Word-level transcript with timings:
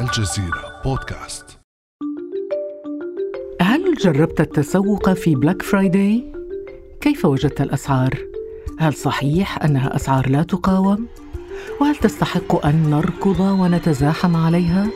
الجزيرة 0.00 0.80
بودكاست 0.84 1.58
هل 3.60 3.94
جربت 3.94 4.40
التسوق 4.40 5.12
في 5.12 5.34
Black 5.34 5.62
Friday؟ 5.62 6.32
كيف 7.00 7.24
وجدت 7.24 7.60
الأسعار؟ 7.60 8.18
هل 8.78 8.94
صحيح 8.94 9.62
أنها 9.64 9.96
أسعار 9.96 10.28
لا 10.28 10.42
تقاوم؟ 10.42 11.06
وهل 11.80 11.96
تستحق 11.96 12.66
أن 12.66 12.90
نركض 12.90 13.40
ونتزاحم 13.40 14.36
عليها؟ 14.36 14.86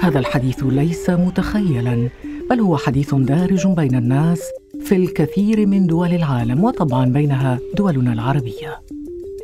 هذا 0.00 0.18
الحديث 0.18 0.62
ليس 0.62 1.10
متخيلا 1.10 2.08
بل 2.50 2.60
هو 2.60 2.76
حديث 2.76 3.14
دارج 3.14 3.66
بين 3.66 3.94
الناس 3.94 4.42
في 4.80 4.96
الكثير 4.96 5.66
من 5.66 5.86
دول 5.86 6.14
العالم 6.14 6.64
وطبعا 6.64 7.04
بينها 7.06 7.58
دولنا 7.76 8.12
العربية 8.12 8.80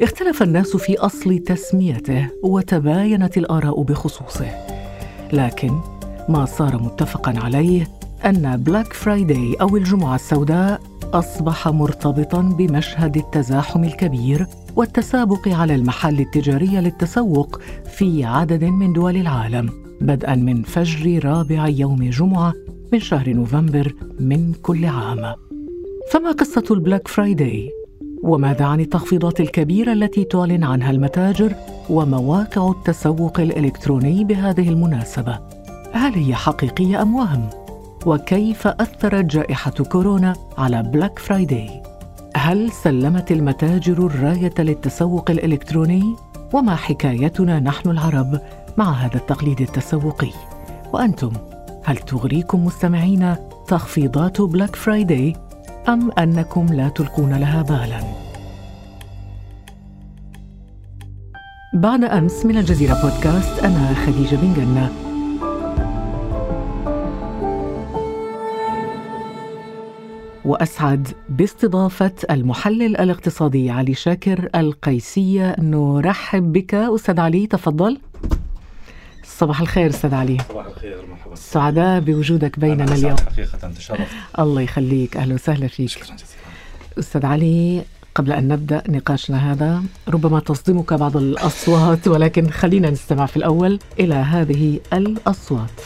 اختلف 0.03 0.43
الناس 0.43 0.77
في 0.77 0.99
أصل 0.99 1.39
تسميته 1.39 2.29
وتباينت 2.43 3.39
الآراء 3.39 3.83
بخصوصه 3.83 4.72
لكن 5.33 5.81
ما 6.29 6.45
صار 6.45 6.83
متفقا 6.83 7.35
عليه 7.39 7.89
أن 8.27 8.57
Black 8.57 8.93
Friday 8.93 9.57
أو 9.61 9.77
الجمعة 9.77 10.15
السوداء 10.15 10.81
أصبح 11.13 11.69
مرتبطا 11.69 12.41
بمشهد 12.41 13.17
التزاحم 13.17 13.85
الكبير 13.85 14.47
والتسابق 14.77 15.49
على 15.49 15.75
المحل 15.75 16.21
التجاري 16.21 16.81
للتسوق 16.81 17.61
في 17.97 18.25
عدد 18.25 18.65
من 18.65 18.93
دول 18.93 19.17
العالم 19.17 19.71
بدءا 20.01 20.35
من 20.35 20.63
فجر 20.63 21.25
رابع 21.25 21.69
يوم 21.69 22.11
جمعة 22.11 22.55
من 22.93 23.01
شهر 23.01 23.31
نوفمبر 23.31 23.95
من 24.21 24.53
كل 24.63 24.87
عام. 24.87 25.35
فما 26.11 26.33
قصة 26.33 26.65
ال 26.71 26.77
Black 26.77 27.09
Friday 27.09 27.71
وماذا 28.23 28.65
عن 28.65 28.81
التخفيضات 28.81 29.41
الكبيرة 29.41 29.93
التي 29.93 30.25
تعلن 30.25 30.65
عنها 30.65 30.91
المتاجر 30.91 31.55
ومواقع 31.91 32.71
التسوق 32.71 33.41
الإلكتروني 33.41 34.25
بهذه 34.25 34.69
المناسبة. 34.69 35.39
هل 35.93 36.15
هي 36.15 36.35
حقيقية 36.35 37.03
أم 37.03 37.15
وهم؟ 37.15 37.51
وكيف 38.07 38.67
أثرت 38.67 39.25
جائحة 39.25 39.71
كورونا 39.71 40.33
على 40.59 40.83
Black 40.83 41.19
Friday 41.19 41.83
هل 42.37 42.73
سلمت 42.73 43.33
المتاجر 43.33 44.07
الراية 44.07 44.55
للتسوق 44.59 45.31
الإلكتروني؟ 45.31 46.17
وما 46.53 46.77
حكايتنا 46.77 47.61
نحن 47.61 47.91
العرب 47.91 48.41
مع 48.77 48.93
هذا 48.93 49.17
التقليد 49.17 49.61
التسوقي؟ 49.61 50.31
وأنتم 50.93 51.33
هل 51.85 51.97
تغريكم 51.97 52.65
مستمعين 52.65 53.35
تخفيضات 53.69 54.41
Black 54.41 54.77
Friday 54.77 55.37
أم 55.89 56.11
أنكم 56.19 56.67
لا 56.67 56.89
تلقون 56.89 57.35
لها 57.35 57.63
بالا؟ 57.63 58.01
بعد 61.75 62.05
أمس 62.05 62.47
من 62.47 62.57
الجزيرة 62.57 62.95
بودكاست 63.03 63.65
أنا 63.65 63.95
خديجة 63.95 64.37
بن 64.37 64.55
قنة. 64.55 64.93
وأسعد 70.45 71.09
باستضافة 71.29 72.13
المحلل 72.31 72.97
الاقتصادي 72.97 73.71
علي 73.71 73.95
شاكر 73.95 74.49
القيسية 74.55 75.57
نرحب 75.59 76.53
بك 76.53 76.75
أستاذ 76.75 77.21
علي 77.21 77.47
تفضل. 77.47 77.99
صباح 79.25 79.61
الخير 79.61 79.91
أستاذ 79.91 80.15
علي. 80.15 80.39
صباح 80.49 80.67
الخير 80.67 81.07
مرحبا. 81.11 81.35
سعداء 81.35 82.01
بوجودك 82.01 82.59
بيننا 82.59 82.95
اليوم. 82.95 83.17
حقيقة 83.17 83.73
تشرفت 83.79 84.07
الله 84.39 84.61
يخليك. 84.61 85.17
أهلا 85.17 85.35
وسهلا 85.35 85.69
فيك. 85.69 85.89
شكرا 85.89 86.05
جزيلا. 86.05 86.99
أستاذ 86.99 87.27
علي 87.27 87.83
قبل 88.15 88.33
أن 88.33 88.49
نبدأ 88.49 88.83
نقاشنا 88.89 89.53
هذا 89.53 89.83
ربما 90.09 90.41
تصدمك 90.41 90.93
بعض 90.93 91.17
الأصوات 91.17 92.09
ولكن 92.09 92.51
خلينا 92.51 92.91
نستمع 92.91 93.27
في 93.27 93.37
الأول 93.37 93.79
إلى 94.01 94.15
هذه 94.15 94.81
الأصوات. 94.93 95.81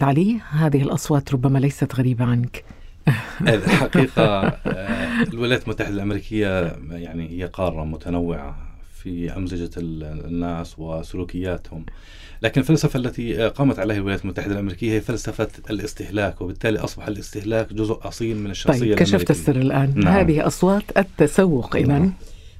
أستاذ 0.00 0.08
علي 0.08 0.40
هذه 0.50 0.82
الأصوات 0.82 1.32
ربما 1.32 1.58
ليست 1.58 1.94
غريبة 1.94 2.24
عنك. 2.24 2.64
الحقيقة 3.48 4.22
آه، 4.46 5.22
الولايات 5.22 5.64
المتحدة 5.64 5.94
الأمريكية 5.94 6.76
يعني 6.90 7.28
هي 7.30 7.44
قارة 7.44 7.84
متنوعة 7.84 8.56
في 9.02 9.36
أمزجة 9.36 9.70
ال- 9.76 10.24
الناس 10.26 10.78
وسلوكياتهم. 10.78 11.86
لكن 12.42 12.60
الفلسفة 12.60 12.96
التي 12.98 13.44
آه، 13.44 13.48
قامت 13.48 13.78
عليها 13.78 13.96
الولايات 13.96 14.24
المتحدة 14.24 14.52
الأمريكية 14.52 14.92
هي 14.92 15.00
فلسفة 15.00 15.48
الاستهلاك 15.70 16.40
وبالتالي 16.40 16.78
أصبح 16.78 17.06
الاستهلاك 17.06 17.72
جزء 17.72 17.98
أصيل 18.02 18.36
من 18.36 18.50
الشخصية 18.50 18.80
طيب 18.80 18.94
كشفت 18.98 19.12
الأمريكية. 19.14 19.34
السر 19.34 19.56
الآن. 19.56 19.92
نعم. 19.96 20.14
هذه 20.14 20.46
أصوات 20.46 20.82
التسوق 20.96 21.76
اذا 21.76 21.86
نعم. 21.98 22.12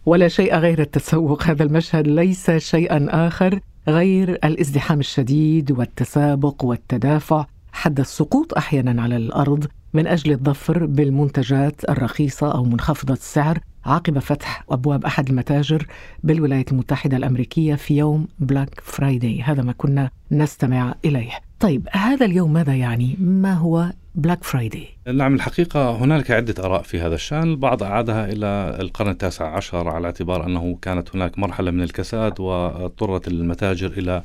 ولا 0.06 0.28
شيء 0.28 0.56
غير 0.56 0.80
التسوق. 0.80 1.42
هذا 1.42 1.62
المشهد 1.62 2.06
ليس 2.08 2.50
شيئا 2.50 3.06
آخر. 3.26 3.60
غير 3.88 4.30
الازدحام 4.44 5.00
الشديد 5.00 5.72
والتسابق 5.72 6.64
والتدافع 6.64 7.46
حد 7.72 8.00
السقوط 8.00 8.54
أحيانا 8.54 9.02
على 9.02 9.16
الأرض 9.16 9.66
من 9.94 10.06
أجل 10.06 10.32
الظفر 10.32 10.86
بالمنتجات 10.86 11.90
الرخيصة 11.90 12.54
أو 12.54 12.64
منخفضة 12.64 13.14
السعر. 13.14 13.58
عقب 13.84 14.18
فتح 14.18 14.64
أبواب 14.70 15.04
أحد 15.04 15.28
المتاجر 15.28 15.86
بالولايات 16.22 16.72
المتحدة 16.72 17.16
الأمريكية 17.16 17.74
في 17.74 17.96
يوم 17.96 18.28
Black 18.38 18.80
Friday 18.82 19.42
هذا 19.42 19.62
ما 19.62 19.72
كنا 19.72 20.10
نستمع 20.32 20.94
إليه. 21.04 21.49
طيب 21.60 21.88
هذا 21.92 22.26
اليوم 22.26 22.52
ماذا 22.52 22.74
يعني؟ 22.74 23.16
ما 23.20 23.54
هو 23.54 23.92
Black 24.14 24.44
Friday 24.44 24.88
نعم 25.14 25.34
الحقيقة 25.34 25.90
هنالك 25.90 26.30
عدة 26.30 26.64
آراء 26.64 26.82
في 26.82 27.00
هذا 27.00 27.14
الشأن. 27.14 27.42
البعض 27.42 27.82
أعادها 27.82 28.32
إلى 28.32 28.76
القرن 28.80 29.10
التاسع 29.10 29.56
عشر 29.56 29.88
على 29.88 30.06
اعتبار 30.06 30.46
أنه 30.46 30.78
كانت 30.82 31.16
هناك 31.16 31.38
مرحلة 31.38 31.70
من 31.70 31.82
الكساد 31.82 32.40
واضطرت 32.40 33.28
المتاجر 33.28 33.92
إلى 33.96 34.22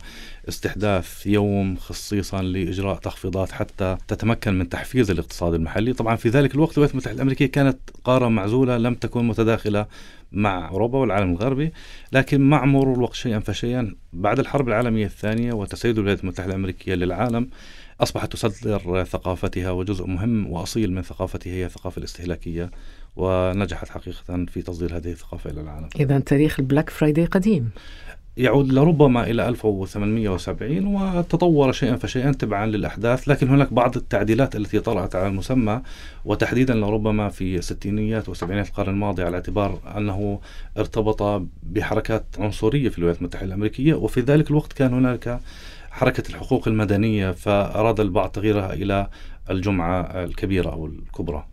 استحداث 0.49 1.27
يوم 1.27 1.75
خصيصا 1.75 2.41
لإجراء 2.41 2.95
تخفيضات 2.95 3.51
حتى 3.51 3.97
تتمكن 4.07 4.59
من 4.59 4.69
تحفيز 4.69 5.11
الاقتصاد 5.11 5.53
المحلي. 5.53 5.93
طبعا 5.93 6.15
في 6.15 6.29
ذلك 6.29 6.55
الوقت 6.55 6.73
الولايات 6.73 6.91
المتحدة 6.91 7.15
الأمريكية 7.15 7.45
كانت 7.45 7.77
قارة 8.03 8.27
معزولة 8.27 8.77
لم 8.77 8.95
تكن 8.95 9.27
متداخلة 9.27 9.85
مع 10.31 10.69
أوروبا 10.69 10.99
والعالم 10.99 11.31
الغربي 11.31 11.73
لكن 12.11 12.41
مع 12.41 12.65
مرور 12.65 12.95
الوقت 12.95 13.13
شيئا 13.13 13.39
فشيئا. 13.39 13.95
بعد 14.13 14.39
الحرب 14.39 14.67
العالمية 14.67 15.05
الثانية 15.05 15.53
وتسيد 15.53 15.97
الولايات 15.97 16.21
المتحدة 16.23 16.49
الأمريكية 16.49 16.95
للعالم 16.95 17.49
أصبحت 18.01 18.33
تصدر 18.33 19.03
ثقافتها 19.03 19.71
وجزء 19.71 20.05
مهم 20.05 20.51
وأصيل 20.51 20.93
من 20.93 21.01
ثقافتها 21.01 21.53
هي 21.53 21.65
الثقافة 21.65 21.99
الاستهلاكية 21.99 22.71
ونجحت 23.15 23.89
حقيقة 23.89 24.45
في 24.45 24.61
تصدير 24.61 24.97
هذه 24.97 25.11
الثقافة 25.11 25.49
إلى 25.49 25.61
العالم. 25.61 25.89
اذا 25.99 26.19
تاريخ 26.19 26.59
ال 26.59 26.64
Black 26.64 26.89
Friday 26.89 27.25
قديم. 27.25 27.69
يعود 28.37 28.73
لربما 28.73 29.23
إلى 29.23 29.47
1870 29.49 30.85
وتطور 30.95 31.71
شيئا 31.71 31.95
فشيئا 31.95 32.31
تبعا 32.31 32.65
للأحداث 32.65 33.27
لكن 33.29 33.49
هناك 33.49 33.73
بعض 33.73 33.97
التعديلات 33.97 34.55
التي 34.55 34.79
طرأت 34.79 35.15
على 35.15 35.27
المسمى 35.27 35.81
وتحديدا 36.25 36.73
لربما 36.73 37.29
في 37.29 37.55
الستينيات 37.57 38.29
وسبعينات 38.29 38.67
القرن 38.67 38.89
الماضي 38.89 39.23
على 39.23 39.35
اعتبار 39.35 39.79
أنه 39.97 40.39
ارتبط 40.77 41.43
بحركات 41.63 42.25
عنصرية 42.39 42.89
في 42.89 42.97
الولايات 42.97 43.19
المتحدة 43.19 43.45
الأمريكية 43.45 43.93
وفي 43.93 44.21
ذلك 44.21 44.49
الوقت 44.51 44.73
كان 44.73 44.93
هناك 44.93 45.39
حركة 45.91 46.23
الحقوق 46.29 46.67
المدنية 46.67 47.31
فأراد 47.31 47.99
البعض 47.99 48.29
تغييرها 48.29 48.73
إلى 48.73 49.07
الجمعة 49.49 50.01
الكبيرة 50.01 50.69
أو 50.69 50.85
الكبرى. 50.85 51.45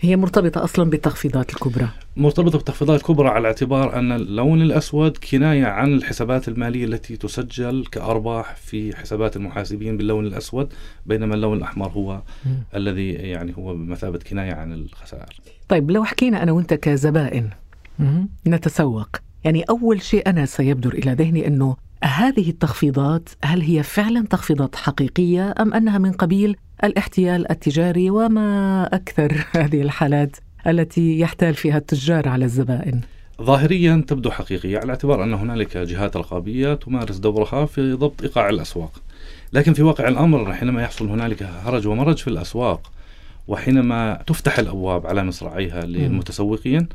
هي 0.00 0.16
مرتبطة 0.16 0.64
أصلا 0.64 0.90
بالتخفيضات 0.90 1.50
الكبرى 1.50 1.88
مرتبطة 2.16 2.58
بالتخفيضات 2.58 3.00
الكبرى 3.00 3.28
على 3.28 3.48
اعتبار 3.48 3.98
أن 3.98 4.12
اللون 4.12 4.62
الأسود 4.62 5.16
كناية 5.16 5.66
عن 5.66 5.94
الحسابات 5.94 6.48
المالية 6.48 6.84
التي 6.84 7.16
تسجل 7.16 7.84
كأرباح 7.92 8.56
في 8.56 8.96
حسابات 8.96 9.36
المحاسبين 9.36 9.96
باللون 9.96 10.26
الأسود 10.26 10.72
بينما 11.06 11.34
اللون 11.34 11.56
الأحمر 11.56 11.88
هو 11.88 12.22
مم. 12.46 12.52
الذي 12.74 13.12
يعني 13.12 13.54
هو 13.58 13.74
بمثابة 13.74 14.18
كناية 14.18 14.52
عن 14.52 14.72
الخسائر 14.72 15.40
طيب 15.68 15.90
لو 15.90 16.04
حكينا 16.04 16.42
أنا 16.42 16.52
وأنت 16.52 16.74
كزبائن 16.74 17.50
مهم. 17.98 18.28
نتسوق 18.46 19.08
يعني 19.44 19.62
أول 19.62 20.02
شيء 20.02 20.28
أنا 20.30 20.46
سيبدر 20.46 20.92
إلى 20.92 21.12
ذهني 21.12 21.46
أنه 21.46 21.76
هذه 22.04 22.50
التخفيضات 22.50 23.28
هل 23.44 23.60
هي 23.60 23.82
فعلا 23.82 24.26
تخفيضات 24.26 24.76
حقيقية 24.76 25.54
أم 25.60 25.74
أنها 25.74 25.98
من 25.98 26.12
قبيل 26.12 26.56
الاحتيال 26.84 27.50
التجاري 27.50 28.10
وما 28.10 28.88
أكثر 28.92 29.44
هذه 29.56 29.82
الحالات 29.82 30.36
التي 30.66 31.20
يحتال 31.20 31.54
فيها 31.54 31.78
التجار 31.78 32.28
على 32.28 32.44
الزبائن؟ 32.44 33.00
ظاهريا 33.42 34.04
تبدو 34.08 34.30
حقيقية 34.30 34.78
على 34.78 34.90
اعتبار 34.90 35.24
أن 35.24 35.34
هنالك 35.34 35.76
جهات 35.76 36.16
رقابية 36.16 36.74
تمارس 36.74 37.16
دورها 37.16 37.66
في 37.66 37.92
ضبط 37.92 38.22
إيقاع 38.22 38.48
الأسواق. 38.48 38.92
لكن 39.52 39.72
في 39.72 39.82
واقع 39.82 40.08
الأمر 40.08 40.52
حينما 40.52 40.82
يحصل 40.82 41.08
هنالك 41.08 41.42
هرج 41.42 41.86
ومرج 41.86 42.16
في 42.16 42.28
الأسواق 42.28 42.90
وحينما 43.48 44.22
تفتح 44.26 44.58
الأبواب 44.58 45.06
على 45.06 45.24
مصراعيها 45.24 45.84
للمتسوقين 45.84 46.88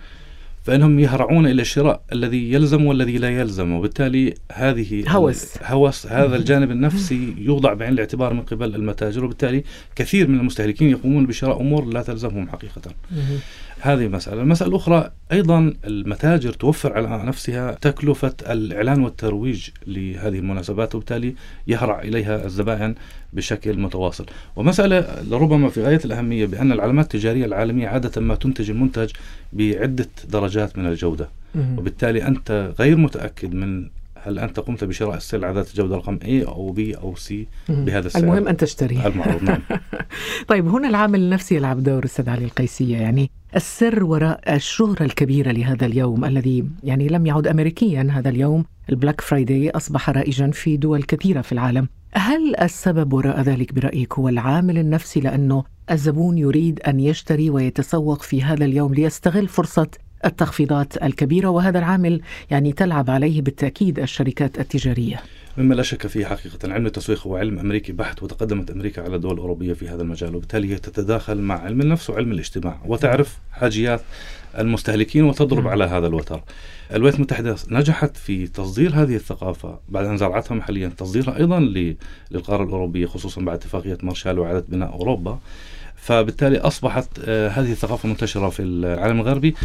فإنهم 0.65 1.00
يهرعون 1.00 1.47
إلى 1.47 1.62
الشراء 1.62 2.01
الذي 2.12 2.51
يلزم 2.53 2.85
والذي 2.85 3.17
لا 3.17 3.29
يلزم 3.29 3.71
وبالتالي 3.71 4.33
هذه 4.51 5.03
هوس. 5.07 5.57
هوس 5.63 6.07
هذا 6.07 6.35
الجانب 6.35 6.71
النفسي 6.71 7.35
يوضع 7.38 7.73
بعين 7.73 7.94
الاعتبار 7.94 8.33
من 8.33 8.41
قبل 8.41 8.75
المتاجر 8.75 9.25
وبالتالي 9.25 9.63
كثير 9.95 10.27
من 10.27 10.39
المستهلكين 10.39 10.89
يقومون 10.89 11.25
بشراء 11.25 11.62
أمور 11.62 11.85
لا 11.85 12.01
تلزمهم 12.01 12.50
حقيقة. 12.50 12.81
هذه 13.85 14.07
مسألة 14.07 14.41
المسألة 14.41 14.69
الأخرى 14.69 15.11
أيضا 15.31 15.73
المتاجر 15.85 16.53
توفر 16.53 16.93
على 16.93 17.23
نفسها 17.25 17.71
تكلفة 17.71 18.33
الإعلان 18.49 19.03
والترويج 19.03 19.69
لهذه 19.87 20.39
المناسبات 20.39 20.95
وبالتالي 20.95 21.35
يهرع 21.67 22.01
إليها 22.01 22.45
الزبائن 22.45 22.95
بشكل 23.33 23.79
متواصل. 23.79 24.25
ومسألة 24.55 25.23
لربما 25.29 25.69
في 25.69 25.83
غاية 25.83 25.99
الأهمية 26.05 26.45
بأن 26.45 26.71
العلامات 26.71 27.05
التجارية 27.05 27.45
العالمية 27.45 27.87
عادة 27.87 28.21
ما 28.21 28.35
تنتج 28.35 28.69
المنتج 28.69 29.11
بعدة 29.53 30.09
درجات 30.29 30.77
من 30.77 30.85
الجودة. 30.85 31.29
وبالتالي 31.77 32.27
أنت 32.27 32.73
غير 32.79 32.97
متأكد 32.97 33.53
من 33.53 33.89
هل 34.25 34.39
أنت 34.39 34.59
قمت 34.59 34.83
بشراء 34.83 35.17
السلعة 35.17 35.51
ذات 35.51 35.69
الجودة 35.69 35.95
رقم 35.95 36.19
A 36.19 36.47
أو 36.47 36.75
B 36.75 36.79
أو 36.97 37.15
C 37.15 37.33
بهذا 37.69 38.07
السعر. 38.07 38.23
المهم 38.23 38.47
أن 38.47 38.57
تشتري 38.57 39.07
المعروض 39.07 39.43
نعم. 39.43 39.61
طيب 40.47 40.67
هنا 40.67 40.88
العامل 40.89 41.19
النفسي 41.19 41.56
يلعب 41.56 41.83
دور 41.83 42.06
أستاذ 42.06 42.29
علي 42.29 42.45
القيسية. 42.45 42.97
يعني 42.97 43.31
السر 43.56 44.03
وراء 44.03 44.56
الشهرة 44.56 45.03
الكبيرة 45.03 45.51
لهذا 45.51 45.85
اليوم 45.85 46.25
الذي 46.25 46.65
يعني 46.83 47.07
لم 47.07 47.25
يعد 47.25 47.47
أمريكيا 47.47 48.07
هذا 48.12 48.29
اليوم 48.29 48.65
ال 48.89 48.95
Black 48.95 49.21
Friday 49.21 49.69
أصبح 49.69 50.09
رائجا 50.09 50.51
في 50.51 50.77
دول 50.77 51.03
كثيرة 51.03 51.41
في 51.41 51.51
العالم. 51.51 51.88
هل 52.13 52.56
السبب 52.62 53.13
وراء 53.13 53.41
ذلك 53.41 53.73
برأيك 53.73 54.13
هو 54.13 54.29
العامل 54.29 54.77
النفسي 54.77 55.19
لأنه 55.19 55.63
الزبون 55.91 56.38
يريد 56.38 56.79
أن 56.79 57.00
يشتري 57.00 57.50
ويتسوق 57.50 58.21
في 58.21 58.44
هذا 58.44 58.65
اليوم 58.65 58.94
ليستغل 58.94 59.47
فرصة 59.47 59.88
التخفيضات 60.25 61.03
الكبيرة 61.03 61.47
وهذا 61.47 61.79
العامل 61.79 62.21
يعني 62.51 62.71
تلعب 62.71 63.09
عليه 63.09 63.41
بالتأكيد 63.41 64.00
الشركات 64.00 64.59
التجارية؟ 64.59 65.21
مما 65.57 65.73
لا 65.73 65.83
شك 65.83 66.07
فيه 66.07 66.25
حقيقة. 66.25 66.73
علم 66.73 66.85
التسويق 66.85 67.27
هو 67.27 67.37
علم 67.37 67.59
أمريكي 67.59 67.91
بحت 67.91 68.23
وتقدمت 68.23 68.71
أمريكا 68.71 69.01
على 69.01 69.15
الدول 69.15 69.33
الأوروبية 69.33 69.73
في 69.73 69.89
هذا 69.89 70.01
المجال 70.01 70.35
وبالتالي 70.35 70.73
هي 70.73 70.75
تتداخل 70.75 71.37
مع 71.37 71.59
علم 71.59 71.81
النفس 71.81 72.09
وعلم 72.09 72.31
الاجتماع. 72.31 72.81
وتعرف 72.85 73.37
حاجيات 73.51 74.01
المستهلكين 74.59 75.23
وتضرب. 75.23 75.67
على 75.67 75.83
هذا 75.83 76.07
الوتر. 76.07 76.41
الولايات 76.93 77.15
المتحدة 77.15 77.55
نجحت 77.69 78.17
في 78.17 78.47
تصدير 78.47 78.91
هذه 78.93 79.15
الثقافة 79.15 79.79
بعد 79.89 80.05
أن 80.05 80.17
زرعتها 80.17 80.55
محليا 80.55 80.87
تصديرها 80.87 81.37
أيضا 81.37 81.59
للقارة 82.31 82.63
الأوروبية 82.63 83.05
خصوصا 83.05 83.41
بعد 83.41 83.57
اتفاقية 83.57 83.97
مارشال 84.03 84.39
وإعادة 84.39 84.65
بناء 84.69 84.93
أوروبا. 84.93 85.39
فبالتالي 85.95 86.57
أصبحت 86.57 87.07
آه، 87.25 87.49
هذه 87.49 87.71
الثقافة 87.71 88.09
منتشرة 88.09 88.49
في 88.49 88.61
العالم 88.61 89.19
الغربي. 89.19 89.55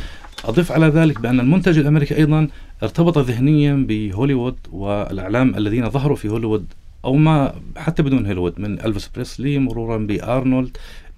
أضيف 0.44 0.72
على 0.72 0.86
ذلك 0.86 1.20
بأن 1.20 1.40
المنتج 1.40 1.78
الأمريكي 1.78 2.16
أيضا 2.16 2.48
ارتبط 2.82 3.18
ذهنيا 3.18 3.74
بهوليوود 3.88 4.56
والأعلام 4.72 5.54
الذين 5.56 5.90
ظهروا 5.90 6.16
في 6.16 6.28
هوليوود 6.28 6.66
أو 7.04 7.14
ما 7.14 7.54
حتى 7.76 8.02
بدون 8.02 8.26
هوليوود 8.26 8.60
من 8.60 8.80
ألفيس 8.80 9.08
بريسلي 9.08 9.58
مرورا 9.58 9.98
بأرنولد 9.98 10.76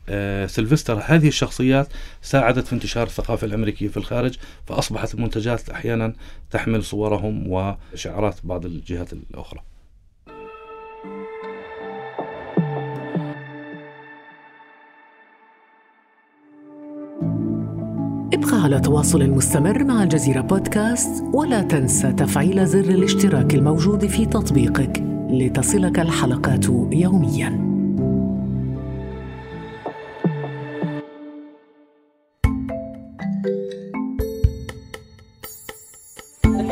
آه 0.08 0.46
سيلفستر. 0.46 1.00
هذه 1.04 1.28
الشخصيات 1.28 1.88
ساعدت 2.22 2.66
في 2.66 2.72
انتشار 2.72 3.06
الثقافة 3.06 3.46
الأمريكية 3.46 3.88
في 3.88 3.96
الخارج 3.96 4.34
فأصبحت 4.66 5.14
المنتجات 5.14 5.70
أحيانا 5.70 6.12
تحمل 6.50 6.84
صورهم 6.84 7.44
وشعارات 7.46 8.36
بعض 8.44 8.66
الجهات 8.66 9.12
الأخرى. 9.12 9.60
ابقى 18.32 18.62
على 18.62 18.80
تواصل 18.80 19.30
مستمر 19.30 19.84
مع 19.84 20.02
الجزيرة 20.02 20.40
بودكاست 20.40 21.24
ولا 21.34 21.62
تنسى 21.62 22.12
تفعيل 22.12 22.66
زر 22.66 22.80
الاشتراك 22.80 23.54
الموجود 23.54 24.06
في 24.06 24.26
تطبيقك 24.26 25.02
لتصلك 25.30 25.98
الحلقات 25.98 26.64
يومياً. 26.92 27.72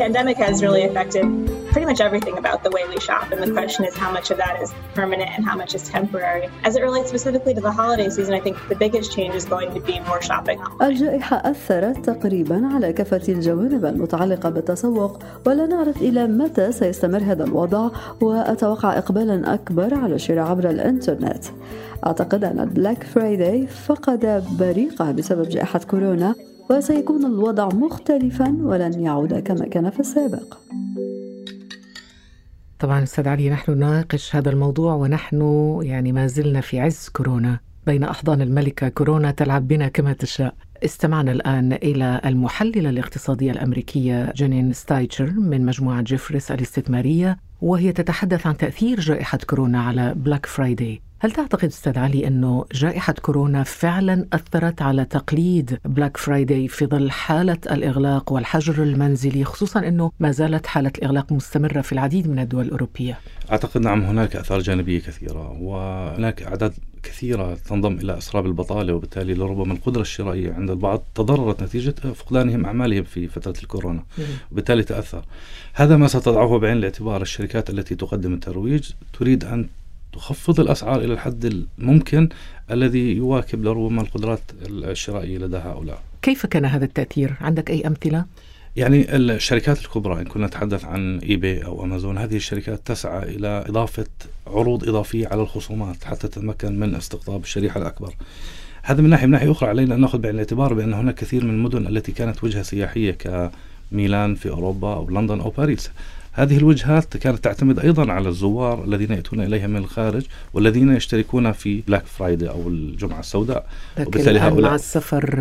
pandemic 0.01 0.39
has 0.39 0.63
really 0.63 0.85
affected 0.85 1.40
pretty 1.73 1.87
much 1.91 2.01
everything 2.09 2.37
about 2.43 2.59
the 2.67 2.73
way 2.77 2.83
we 2.93 2.99
shop. 3.09 3.25
And 3.33 3.41
the 3.45 3.53
question 3.59 3.83
is 3.89 3.95
how 4.05 4.11
much 4.17 4.27
of 4.33 4.37
that 4.45 4.55
is 4.63 4.71
permanent 4.99 5.31
and 5.37 5.43
how 5.49 5.57
much 5.63 5.73
is 5.79 5.83
temporary. 5.97 6.47
As 6.69 6.73
it 6.77 6.83
relates 6.89 7.09
specifically 7.15 7.55
to 7.59 7.63
the 7.69 7.75
holiday 7.81 8.09
season, 8.17 8.35
I 8.35 8.41
think 8.47 8.57
the 8.73 8.79
biggest 8.85 9.09
change 9.17 9.35
is 9.41 9.45
going 9.55 9.71
to 9.77 9.81
be 9.81 9.97
more 10.11 10.23
shopping 10.31 10.59
الجائحة 10.83 11.37
أثرت 11.37 12.05
تقريبا 12.07 12.67
على 12.75 12.93
كافة 12.93 13.23
الجوانب 13.29 13.85
المتعلقة 13.85 14.51
بالتسوق 14.51 15.19
ولا 15.47 15.67
نعرف 15.67 15.97
إلى 15.97 16.27
متى 16.27 16.73
سيستمر 16.73 17.23
هذا 17.23 17.45
الوضع 17.45 17.91
وأتوقع 18.21 18.99
إقبالا 18.99 19.55
أكبر 19.55 19.95
على 19.95 20.15
الشراء 20.15 20.47
عبر 20.47 20.71
الإنترنت. 20.71 21.45
أعتقد 22.07 22.45
أن 22.45 22.61
ال 22.61 22.68
Black 22.68 23.05
Friday 23.05 23.67
فقد 23.67 24.45
بريقة 24.59 25.13
بسبب 25.13 25.49
جائحة 25.49 25.81
كورونا 25.91 26.35
وسيكون 26.71 27.25
الوضع 27.25 27.69
مختلفا 27.69 28.57
ولن 28.63 29.01
يعود 29.01 29.39
كما 29.39 29.67
كان 29.67 29.91
في 29.91 30.01
السابق 30.01 30.55
طبعا 32.81 33.03
أستاذ 33.03 33.29
علي 33.29 33.51
نحن 33.51 33.73
نناقش 33.73 34.37
هذا 34.37 34.51
الموضوع 34.51 34.95
ونحن 34.95 35.41
يعني 35.83 36.13
ما 36.13 36.27
زلنا 36.27 36.61
في 36.61 36.81
عز 36.81 37.09
كورونا 37.13 37.61
بين 37.87 38.05
أحضان 38.05 38.41
الملكة. 38.43 38.89
كورونا 38.89 39.31
تلعب 39.31 39.69
بنا 39.69 39.89
كما 39.89 40.13
تشاء. 40.13 40.55
استمعنا 40.85 41.33
الآن 41.33 41.73
إلى 41.73 42.21
المحللة 42.25 42.91
الاقتصادية 42.91 43.51
الأمريكية 43.51 44.33
جينين 44.37 44.73
ستايتشر 44.73 45.31
من 45.31 45.67
مجموعة 45.67 46.03
جيفريس 46.03 46.53
الاستثمارية 46.53 47.39
وهي 47.61 47.93
تتحدث 47.93 48.47
عن 48.47 48.57
تأثير 48.57 49.01
جائحة 49.01 49.39
كورونا 49.47 49.83
على 49.83 50.15
Black 50.17 50.47
Friday 50.47 51.03
هل 51.23 51.31
تعتقد 51.31 51.65
أستاذ 51.65 51.99
علي 51.99 52.27
أنه 52.27 52.65
جائحة 52.73 53.13
كورونا 53.13 53.63
فعلا 53.63 54.27
أثرت 54.33 54.83
على 54.83 55.05
تقليد 55.05 55.79
Black 55.85 56.17
Friday 56.17 56.69
في 56.69 56.87
ظل 56.87 57.11
حالة 57.11 57.59
الإغلاق 57.71 58.33
والحجر 58.33 58.83
المنزلي 58.83 59.45
خصوصا 59.45 59.89
أنه 59.89 60.13
ما 60.21 60.31
زالت 60.31 60.67
حالة 60.67 60.93
الإغلاق 60.99 61.33
مستمرة 61.33 61.81
في 61.81 61.93
العديد 61.93 62.29
من 62.29 62.39
الدول 62.39 62.65
الأوروبية؟ 62.65 63.19
أعتقد 63.53 63.81
نعم 63.81 64.03
هناك 64.03 64.37
آثار 64.37 64.61
جانبية 64.61 65.01
كثيرة 65.01 65.57
وهناك 65.61 66.43
أعداد 66.43 66.73
كثيرة 67.03 67.55
تنضم 67.55 67.93
إلى 67.93 68.19
أسراب 68.19 68.47
البطالة 68.47 68.95
وبالتالي 68.95 69.35
لربما 69.35 69.73
القدرة 69.73 70.03
الشرائية 70.03 70.53
عند 70.53 70.71
البعض 70.71 71.03
تضررت 71.15 71.63
نتيجة 71.63 71.95
فقدانهم 72.15 72.67
أعمالهم 72.67 73.05
في 73.05 73.29
فترة 73.29 73.55
الكورونا 73.63 74.03
وبالتالي 74.53 74.83
تأثر. 74.83 75.25
هذا 75.75 75.97
ما 75.97 76.07
ستضعه 76.07 76.59
بعين 76.59 76.77
الاعتبار 76.77 77.23
الشركات 77.23 77.71
التي 77.71 77.95
تقدم 77.95 78.35
الترويج 78.35 78.91
تريد 79.19 79.45
أن 79.45 79.67
تخفض 80.13 80.61
الأسعار 80.61 81.01
إلى 81.01 81.13
الحد 81.13 81.67
الممكن 81.79 82.29
الذي 82.71 83.13
يواكب 83.13 83.65
لربما 83.65 84.03
القدرات 84.03 84.41
الشرائية 84.67 85.39
لدى 85.39 85.57
هؤلاء 85.57 86.03
كيف 86.23 86.47
كان 86.47 86.65
هذا 86.65 86.85
التأثير؟ 86.85 87.35
عندك 87.41 87.71
أي 87.71 87.87
أمثلة؟ 87.87 88.25
يعني 88.77 89.17
الشركات 89.17 89.79
الكبرى 89.79 90.21
إن 90.21 90.25
كنا 90.25 90.47
نتحدث 90.47 90.85
عن 90.85 91.19
إي 91.19 91.37
باي 91.37 91.65
أو 91.65 91.85
أمازون 91.85 92.19
هذه 92.19 92.37
الشركات 92.37 92.81
تسعى 92.87 93.37
إلى 93.37 93.65
إضافة 93.69 94.07
عروض 94.47 94.89
إضافية 94.89 95.29
على 95.29 95.43
الخصومات 95.43 96.05
حتى 96.05 96.29
تتمكن 96.29 96.81
من 96.81 96.95
استقطاب 96.95 97.43
الشريحة 97.43 97.81
الأكبر 97.81 98.15
هذا 98.83 99.03
من 99.03 99.11
ناحية 99.11 99.27
من 99.27 99.33
ناحية 99.33 99.51
أخرى 99.51 99.69
علينا 99.69 99.95
أن 99.95 100.01
نأخذ 100.01 100.19
بعين 100.19 100.35
الاعتبار 100.35 100.75
بأن 100.75 100.93
هناك 100.95 101.15
كثير 101.15 101.45
من 101.45 101.51
المدن 101.51 101.87
التي 101.87 102.13
كانت 102.13 102.45
وجهة 102.45 102.63
سياحية 102.63 103.19
كميلان 103.93 104.35
في 104.35 104.51
أوروبا 104.51 104.95
أو 104.95 105.11
لندن 105.11 105.41
أو 105.41 105.51
باريس 105.51 105.91
هذه 106.33 106.57
الوجهات 106.57 107.17
كانت 107.17 107.45
تعتمد 107.45 107.79
أيضا 107.79 108.13
على 108.13 108.29
الزوار 108.29 108.85
الذين 108.85 109.13
يأتون 109.13 109.41
إليها 109.41 109.67
من 109.67 109.77
الخارج 109.77 110.27
والذين 110.55 110.93
يشتركون 110.97 111.53
في 111.53 111.81
Black 111.81 112.07
Friday 112.07 112.51
أو 112.51 112.69
الجمعة 112.69 113.21
السوداء. 113.21 113.67
وبالتالي 114.01 114.41
هؤلاء 114.41 114.71
مع 114.71 114.75
السفر 114.75 115.35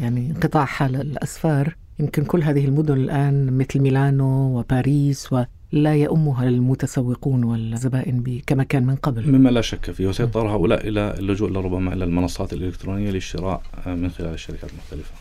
يعني 0.00 0.30
انقطاع 0.30 0.64
حال 0.64 0.96
الأسفار 0.96 1.74
يمكن 2.00 2.24
كل 2.24 2.42
هذه 2.42 2.64
المدن 2.64 2.94
الآن 2.94 3.58
مثل 3.58 3.80
ميلانو 3.80 4.58
وباريس 4.58 5.32
و 5.32 5.42
لا 5.72 5.94
يؤمها 5.94 6.48
المتسوقون 6.48 7.44
والزبائن 7.44 8.40
كما 8.46 8.64
كان 8.64 8.86
من 8.86 8.96
قبل. 8.96 9.32
مما 9.32 9.48
لا 9.48 9.60
شك 9.60 9.90
فيه 9.90 10.06
وسيضطر 10.06 10.48
هؤلاء 10.48 10.88
إلى 10.88 11.14
اللجوء 11.18 11.50
لربما 11.50 11.92
إلى 11.92 12.04
المنصات 12.04 12.52
الإلكترونية 12.52 13.10
للشراء 13.10 13.62
من 13.86 14.10
خلال 14.10 14.34
الشركات 14.34 14.70
المختلفة. 14.70 15.12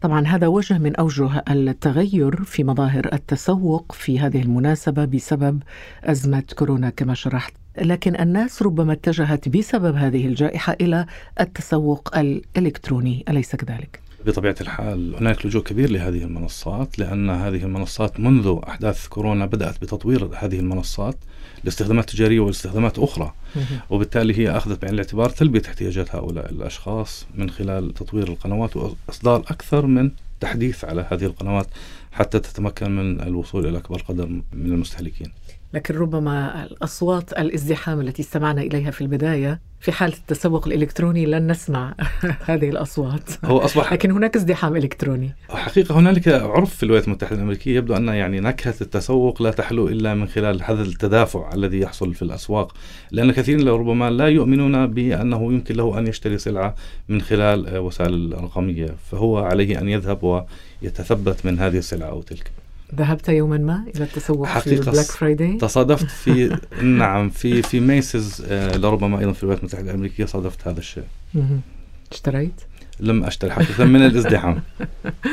طبعا 0.00 0.26
هذا 0.26 0.46
وجه 0.46 0.78
من 0.78 0.96
أوجه 0.96 1.44
التغير 1.50 2.44
في 2.44 2.64
مظاهر 2.64 3.08
التسوق 3.12 3.92
في 3.92 4.18
هذه 4.20 4.42
المناسبة 4.42 5.04
بسبب 5.04 5.62
أزمة 6.04 6.44
كورونا 6.58 6.90
كما 6.90 7.14
شرحت. 7.14 7.52
لكن 7.80 8.20
الناس 8.20 8.62
ربما 8.62 8.92
اتجهت 8.92 9.48
بسبب 9.48 9.96
هذه 9.96 10.26
الجائحة 10.26 10.76
إلى 10.80 11.06
التسوق 11.40 12.16
الإلكتروني 12.18 13.24
أليس 13.28 13.56
كذلك؟ 13.56 14.00
بطبيعة 14.26 14.54
الحال 14.60 15.14
هناك 15.14 15.46
لجوء 15.46 15.62
كبير 15.62 15.90
لهذه 15.90 16.24
المنصات 16.24 16.98
لأن 16.98 17.30
هذه 17.30 17.64
المنصات 17.64 18.20
منذ 18.20 18.58
أحداث 18.68 19.06
كورونا 19.06 19.46
بدأت 19.46 19.82
بتطوير 19.82 20.30
هذه 20.36 20.58
المنصات. 20.58 21.16
لاستخدامات 21.64 22.10
تجارية 22.10 22.40
واستخدامات 22.40 22.98
أخرى. 22.98 23.32
وبالتالي 23.90 24.38
هي 24.38 24.50
أخذت 24.50 24.82
بعين 24.82 24.94
الاعتبار 24.94 25.30
تلبية 25.30 25.62
احتياجات 25.66 26.14
هؤلاء 26.14 26.50
الأشخاص 26.52 27.26
من 27.34 27.50
خلال 27.50 27.94
تطوير 27.94 28.28
القنوات 28.28 28.76
وإصدار 28.76 29.40
أكثر 29.40 29.86
من 29.86 30.10
تحديث 30.40 30.84
على 30.84 31.06
هذه 31.10 31.24
القنوات 31.24 31.66
حتى 32.12 32.38
تتمكن 32.40 32.96
من 32.96 33.20
الوصول 33.20 33.66
إلى 33.66 33.78
أكبر 33.78 34.02
قدر 34.02 34.26
من 34.26 34.42
المستهلكين. 34.52 35.32
لكن 35.74 35.94
ربما 35.94 36.64
الأصوات 36.64 37.32
الازدحام 37.32 38.00
التي 38.00 38.22
استمعنا 38.22 38.62
إليها 38.62 38.90
في 38.90 39.00
البداية 39.00 39.60
في 39.80 39.92
حالة 39.92 40.14
التسوق 40.14 40.66
الإلكتروني 40.66 41.26
لن 41.26 41.50
نسمع 41.50 41.94
هذه 42.48 42.68
الأصوات. 42.68 43.44
هو 43.44 43.58
أصبح 43.58 43.92
لكن 43.92 44.10
هناك 44.10 44.36
ازدحام 44.36 44.76
إلكتروني. 44.76 45.34
حقيقة 45.48 45.98
هنالك 45.98 46.28
عرف 46.28 46.74
في 46.74 46.82
الولايات 46.82 47.06
المتحدة 47.08 47.36
الأمريكية 47.36 47.76
يبدو 47.76 47.96
أن 47.96 48.08
يعني 48.08 48.40
نكهة 48.40 48.74
التسوق 48.80 49.42
لا 49.42 49.50
تحلو 49.50 49.88
إلا 49.88 50.14
من 50.14 50.28
خلال 50.28 50.62
هذا 50.62 50.82
التدافع 50.82 51.52
الذي 51.54 51.80
يحصل 51.80 52.14
في 52.14 52.22
الأسواق. 52.22 52.74
لأن 53.10 53.32
كثيرا 53.32 53.76
ربما 53.76 54.10
لا 54.10 54.28
يؤمنون 54.28 54.86
بأنه 54.86 55.52
يمكن 55.52 55.74
له 55.74 55.98
أن 55.98 56.06
يشتري 56.06 56.38
سلعة 56.38 56.74
من 57.08 57.20
خلال 57.20 57.78
وسائل 57.78 58.32
الرقمية 58.34 58.94
فهو 59.10 59.38
عليه 59.38 59.80
أن 59.80 59.88
يذهب 59.88 60.46
ويتثبت 60.82 61.46
من 61.46 61.58
هذه 61.58 61.78
السلعة 61.78 62.08
أو 62.08 62.22
تلك. 62.22 62.50
ذهبت 62.94 63.28
يوما 63.28 63.58
ما 63.58 63.84
إلى 63.96 64.04
التسوق 64.04 64.46
حقيقة 64.46 64.82
في 64.82 64.90
Black 64.90 65.06
Friday؟ 65.06 65.56
تصادفت 65.56 66.10
في 66.10 66.58
نعم 66.82 67.30
في 67.30 67.62
في 67.62 67.80
ميسيز 67.80 68.44
آه 68.48 68.76
لربما 68.76 69.18
أيضا 69.18 69.32
في 69.32 69.42
الولايات 69.42 69.62
المتحدة 69.62 69.90
الأمريكية 69.90 70.24
صادفت 70.24 70.68
هذا 70.68 70.78
الشيء. 70.78 71.04
اشتريت؟ 72.12 72.60
لم 73.00 73.24
أشتري 73.24 73.50
حقيقة 73.50 73.84
من 73.84 74.06
الازدحام. 74.06 74.62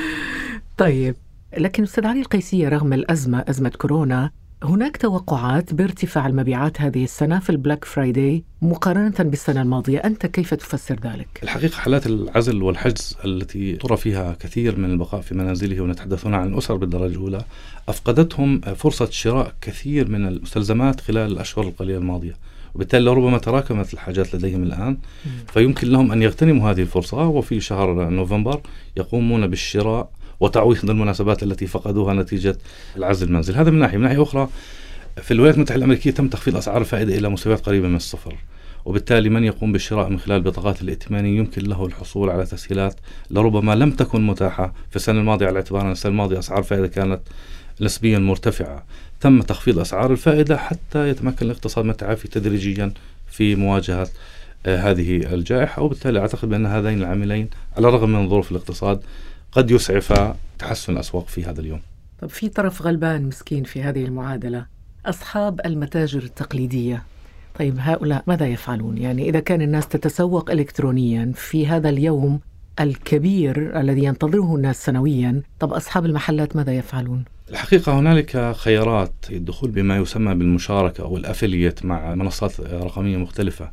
طيب 0.78 1.16
لكن 1.58 1.84
أستاذ 1.84 2.06
علي 2.06 2.20
القيسية 2.20 2.70
رغم 2.70 2.94
الأزمة 2.94 3.46
أزمة 3.48 3.70
كورونا 3.70 4.32
هناك 4.64 4.98
توقعات 4.98 5.74
بارتفاع 5.74 6.28
المبيعات 6.28 6.82
هذه 6.82 7.04
السنة 7.04 7.40
في 7.40 7.50
ال 7.50 7.56
Black 7.56 7.86
Friday 7.86 8.44
مقارنة 8.62 9.14
بالسنة 9.20 9.62
الماضية؟ 9.62 9.98
أنت 10.00 10.26
كيف 10.26 10.54
تفسر 10.54 11.00
ذلك؟ 11.04 11.28
الحقيقة 11.44 11.76
حالات 11.76 12.08
العزل 12.08 12.64
والحجز 12.64 13.18
التي 13.26 13.76
ترى 13.76 13.98
فيها 13.98 14.36
كثير 14.40 14.80
من 14.80 14.92
البقاء 14.92 15.22
في 15.22 15.36
منازله 15.36 15.82
ونتحدث 15.82 16.26
هنا 16.26 16.38
عن 16.38 16.54
الأسر 16.54 16.76
بالدرجة 16.76 17.12
الأولى 17.12 17.42
أفقدتهم 17.90 18.62
فرصة 18.62 19.10
شراء 19.12 19.54
كثير 19.62 20.10
من 20.10 20.28
المستلزمات 20.28 21.02
خلال 21.02 21.32
الأشهر 21.32 21.68
القليلة 21.68 21.98
الماضية. 21.98 22.34
وبالتالي 22.76 23.06
لربما 23.06 23.38
تراكمت 23.38 23.94
الحاجات 23.94 24.36
لديهم 24.36 24.64
الآن. 24.64 24.98
فيمكن 25.48 25.88
لهم 25.88 26.12
أن 26.12 26.22
يغتنموا 26.22 26.72
هذه 26.72 26.82
الفرصة 26.82 27.28
وفي 27.28 27.60
شهر 27.60 28.10
نوفمبر 28.10 28.62
يقومون 28.98 29.48
بالشراء 29.48 30.10
وتعويض 30.40 30.90
المناسبات 30.90 31.44
التي 31.44 31.68
فقدوها 31.68 32.14
نتيجة 32.14 32.58
العزل 32.98 33.28
المنزل 33.28 33.56
هذا 33.56 33.72
من 33.72 33.80
ناحية. 33.80 33.98
من 33.98 34.04
ناحية 34.04 34.24
أخرى 34.24 34.50
في 35.22 35.32
الولايات 35.32 35.56
المتحدة 35.56 35.78
الأمريكية 35.78 36.12
تم 36.12 36.28
تخفيض 36.28 36.56
أسعار 36.56 36.82
الفائدة 36.82 37.18
إلى 37.18 37.30
مستويات 37.30 37.66
قريبة 37.66 37.88
من 37.88 37.96
الصفر 37.96 38.36
وبالتالي 38.86 39.30
من 39.30 39.44
يقوم 39.44 39.72
بالشراء 39.72 40.10
من 40.10 40.20
خلال 40.20 40.38
البطاقات 40.38 40.82
الائتمانية 40.82 41.38
يمكن 41.38 41.62
له 41.62 41.86
الحصول 41.86 42.30
على 42.30 42.46
تسهيلات 42.46 42.96
لربما 43.32 43.76
لم 43.76 43.92
تكن 43.92 44.28
متاحة 44.28 44.74
في 44.90 44.96
السنة 44.96 45.20
الماضية 45.20 45.48
على 45.48 45.56
اعتبار 45.56 45.82
أن 45.82 45.92
السنة 45.92 46.12
الماضية 46.12 46.40
أسعار 46.40 46.60
الفائدة 46.60 46.88
كانت 46.88 47.22
نسبيا 47.82 48.20
مرتفعة. 48.20 48.86
تم 49.22 49.42
تخفيض 49.42 49.80
أسعار 49.80 50.12
الفائدة 50.12 50.58
حتى 50.58 51.10
يتمكن 51.10 51.46
الاقتصاد 51.46 51.86
من 51.86 51.92
التعافي 51.92 52.28
تدريجيا 52.28 52.92
في 53.28 53.56
مواجهة 53.56 54.08
آه، 54.66 54.78
هذه 54.78 55.34
الجائحة 55.34 55.82
وبالتالي 55.82 56.20
أعتقد 56.20 56.50
بأن 56.50 56.66
هذين 56.66 57.00
العاملين 57.00 57.50
على 57.78 57.88
الرغم 57.88 58.10
من 58.10 58.30
ظروف 58.30 58.52
الاقتصاد 58.52 59.02
قد 59.56 59.72
يسعف 59.72 60.36
تحسن 60.60 60.94
الأسواق 60.94 61.28
في 61.28 61.44
هذا 61.44 61.62
اليوم 61.62 61.82
طب 62.20 62.30
في 62.30 62.50
طرف 62.50 62.82
غلبان 62.82 63.24
مسكين 63.26 63.64
في 63.64 63.84
هذه 63.84 64.06
المعادلة 64.06 64.66
أصحاب 65.06 65.62
المتاجر 65.66 66.24
التقليدية 66.24 67.04
طيب 67.60 67.76
هؤلاء 67.80 68.24
ماذا 68.28 68.48
يفعلون؟ 68.48 68.98
يعني 68.98 69.30
إذا 69.30 69.40
كان 69.40 69.62
الناس 69.62 69.88
تتسوق 69.88 70.52
إلكترونيا 70.52 71.32
في 71.36 71.68
هذا 71.68 71.90
اليوم 71.90 72.40
الكبير 72.80 73.80
الذي 73.80 74.04
ينتظره 74.04 74.56
الناس 74.56 74.86
سنويا 74.86 75.42
طب 75.60 75.74
أصحاب 75.74 76.06
المحلات 76.06 76.56
ماذا 76.56 76.74
يفعلون؟ 76.74 77.24
الحقيقة 77.50 78.00
هنالك 78.00 78.56
خيارات 78.56 79.14
الدخول 79.30 79.72
بما 79.72 79.98
يسمى 79.98 80.36
بالمشاركة 80.36 81.02
أو 81.02 81.18
الأفليت 81.18 81.86
مع 81.86 82.16
منصات 82.16 82.60
رقمية 82.62 83.18
مختلفة. 83.18 83.72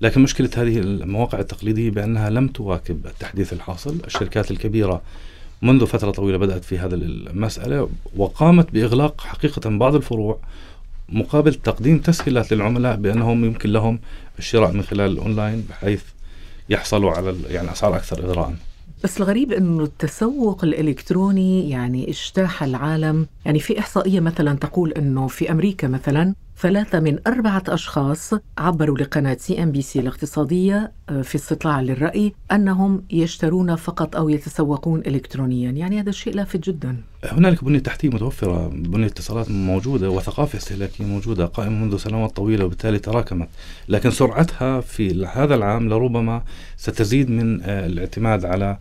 لكن 0.00 0.22
مشكلة 0.22 0.50
هذه 0.56 0.78
المواقع 0.78 1.38
التقليدية 1.38 1.90
بأنها 1.90 2.30
لم 2.30 2.48
تواكب 2.48 3.06
التحديث 3.06 3.52
الحاصل. 3.52 3.96
الشركات 4.06 4.50
الكبيرة 4.50 5.02
منذ 5.62 5.86
فترة 5.86 6.10
طويلة 6.10 6.38
بدأت 6.38 6.64
في 6.64 6.78
هذا 6.78 6.94
المسألة 6.94 7.88
وقامت 8.16 8.70
بإغلاق 8.70 9.20
حقيقة 9.20 9.70
بعض 9.70 9.94
الفروع 9.94 10.38
مقابل 11.08 11.54
تقديم 11.54 11.98
تسهيلات 11.98 12.52
للعملاء 12.52 12.96
بأنهم 12.96 13.44
يمكن 13.44 13.70
لهم 13.70 13.98
الشراء 14.38 14.72
من 14.72 14.82
خلال 14.82 15.12
الأونلاين 15.12 15.66
بحيث 15.70 16.02
يحصلوا 16.68 17.10
على 17.10 17.34
يعني 17.50 17.72
أسعار 17.72 17.96
أكثر 17.96 18.24
إغراءً. 18.24 18.56
بس 19.04 19.20
الغريب 19.20 19.52
إنه 19.52 19.84
التسوق 19.84 20.64
الإلكتروني 20.64 21.70
يعني 21.70 22.10
اجتاح 22.10 22.62
العالم، 22.62 23.26
يعني 23.44 23.58
في 23.58 23.78
إحصائية 23.78 24.20
مثلا 24.20 24.56
تقول 24.56 24.92
إنه 24.92 25.26
في 25.26 25.50
أمريكا 25.50 25.88
مثلا 25.88 26.34
ثلاثة 26.58 27.00
من 27.00 27.18
أربعة 27.26 27.62
أشخاص 27.68 28.34
عبروا 28.58 28.98
لقناة 28.98 29.36
CNBC 29.40 30.00
الاقتصادية 30.00 30.92
آه، 31.08 31.22
في 31.22 31.34
استطلاع 31.34 31.80
للرأي 31.80 32.32
أنهم 32.52 33.04
يشترون 33.10 33.76
فقط 33.76 34.16
أو 34.16 34.28
يتسوقون 34.28 35.00
إلكترونيا. 35.06 35.70
يعني 35.70 36.00
هذا 36.00 36.10
شيء 36.10 36.34
لافت 36.34 36.68
جدا. 36.68 36.96
هنالك 37.24 37.64
بنية 37.64 37.78
تحتية 37.78 38.08
متوفرة 38.08 38.68
بنية 38.74 39.06
اتصالات 39.06 39.50
موجودة 39.50 40.10
وثقافة 40.10 40.58
استهلاكية 40.58 41.04
موجودة 41.04 41.46
قائمة 41.46 41.84
منذ 41.84 41.96
سنوات 41.96 42.36
طويلة 42.36 42.64
وبالتالي 42.64 42.98
تراكمت. 42.98 43.48
لكن 43.88 44.10
سرعتها 44.10 44.80
في 44.80 45.26
هذا 45.26 45.54
العام 45.54 45.88
لربما 45.88 46.42
ستزيد 46.76 47.30
من 47.30 47.62
آه، 47.62 47.86
الاعتماد 47.86 48.44
على 48.44 48.76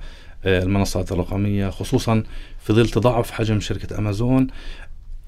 آه، 0.45 0.63
المنصات 0.63 1.11
الرقمية 1.11 1.69
خصوصا 1.69 2.23
في 2.59 2.73
ظل 2.73 2.89
تضاعف 2.89 3.31
حجم 3.31 3.59
شركة 3.59 3.97
أمازون. 3.97 4.47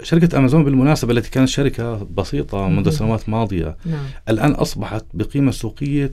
شركة 0.02 0.38
أمازون 0.38 0.64
بالمناسبة 0.64 1.12
التي 1.12 1.30
كانت 1.30 1.48
شركة 1.48 2.06
بسيطة 2.16 2.68
منذ 2.68 2.90
سنوات 2.90 3.28
ماضية 3.28 3.76
نعم. 3.86 4.04
الآن 4.28 4.52
أصبحت 4.52 5.04
بقيمة 5.14 5.50
سوقية 5.50 6.10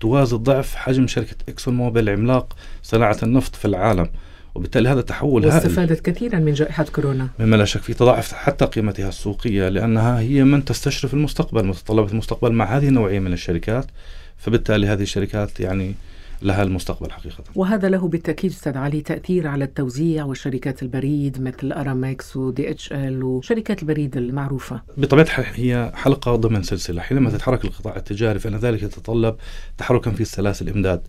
توازي 0.00 0.36
ضعف 0.36 0.74
حجم 0.74 1.06
شركة 1.06 1.36
إكسون 1.48 1.74
موبيل 1.74 2.08
عملاق 2.08 2.56
صناعة 2.82 3.16
النفط 3.22 3.56
في 3.56 3.64
العالم. 3.64 4.08
وبالتالي 4.54 4.88
هذا 4.88 5.00
تحول 5.00 5.44
هائل. 5.44 5.54
واستفادت 5.54 6.00
كثيرا 6.00 6.38
من 6.38 6.52
جائحة 6.52 6.84
كورونا. 6.84 7.28
مما 7.38 7.56
لا 7.56 7.64
شك 7.64 7.80
في 7.80 7.94
تضاعف 7.94 8.32
حتى 8.32 8.64
قيمتها 8.64 9.08
السوقية 9.08 9.68
لأنها 9.68 10.20
هي 10.20 10.44
من 10.44 10.64
تستشرف 10.64 11.14
المستقبل 11.14 11.64
متطلبات 11.64 12.12
المستقبل 12.12 12.52
مع 12.52 12.64
هذه 12.64 12.88
النوعية 12.88 13.18
من 13.18 13.32
الشركات 13.32 13.86
فبالتالي 14.36 14.86
هذه 14.86 15.02
الشركات 15.02 15.60
يعني 15.60 15.94
لها 16.42 16.62
المستقبل 16.62 17.10
حقيقة. 17.10 17.44
وهذا 17.54 17.88
له 17.88 18.08
بالتأكيد 18.08 18.50
أستاذ 18.50 18.78
علي 18.78 19.00
تأثير 19.00 19.46
على 19.46 19.64
التوزيع 19.64 20.24
وشركات 20.24 20.82
البريد 20.82 21.42
مثل 21.42 21.72
أرامكس 21.72 22.36
ودي 22.36 22.70
اتش 22.70 22.92
ال 22.92 23.22
وشركات 23.22 23.82
البريد 23.82 24.16
المعروفة. 24.16 24.82
بطبيعة 24.96 25.24
الحال 25.24 25.44
هي 25.54 25.92
حلقة 25.94 26.36
ضمن 26.36 26.62
سلسلة. 26.62 27.02
حينما 27.02 27.30
تتحرك 27.30 27.64
القطاع 27.64 27.96
التجاري 27.96 28.38
فإن 28.38 28.56
ذلك 28.56 28.82
يتطلب 28.82 29.36
تحركا 29.78 30.10
في 30.10 30.24
سلاسل 30.24 30.68
الإمداد. 30.68 31.00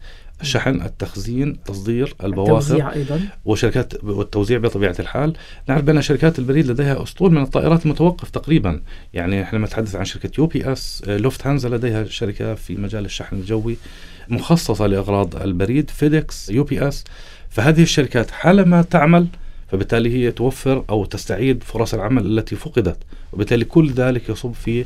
الشحن 0.42 0.82
التخزين 0.82 1.50
التصدير 1.50 2.16
البواخر 2.24 2.58
التوزيع 2.58 2.94
أيضا. 2.94 3.22
وشركات 3.46 4.04
والتوزيع 4.04 4.60
بطبيعة 4.60 4.96
الحال. 5.00 5.34
نعرف 5.70 5.84
بأن 5.84 6.02
شركات 6.02 6.40
البريد 6.40 6.68
لديها 6.68 7.04
أسطول 7.04 7.32
من 7.32 7.42
الطائرات 7.42 7.86
المتوقف 7.86 8.30
تقريبا. 8.30 8.82
يعني 9.13 9.42
إحنا 9.42 9.60
نتحدث 9.60 9.96
عن 9.96 10.06
شركة 10.06 10.32
UPS 10.38 11.03
لوفت 11.08 11.48
هانزا 11.48 11.70
لديها 11.70 12.06
شركة 12.06 12.56
في 12.56 12.75
مجال 12.75 13.06
الشحن 13.06 13.36
الجوي 13.36 13.78
مخصصة 14.28 14.88
لأغراض 14.88 15.36
البريد 15.36 15.90
فيدكس 15.90 16.50
UPS. 16.50 17.03
فهذه 17.50 17.82
الشركات 17.84 18.32
حالما 18.32 18.82
تعمل 18.82 19.28
فبالتالي 19.72 20.13
هي 20.13 20.32
توفر 20.32 20.86
أو 20.90 21.06
تستعيد 21.06 21.63
فرص 21.63 21.94
العمل 21.94 22.25
التي 22.25 22.56
فقدت. 22.56 22.98
وبالتالي 23.34 23.66
كل 23.66 23.92
ذلك 23.92 24.30
يصب 24.30 24.54
في 24.54 24.86